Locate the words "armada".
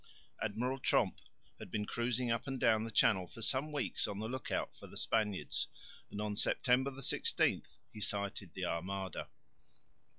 8.65-9.29